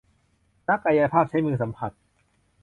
[0.67, 1.91] นักกายภาพใช้มือสัมผัส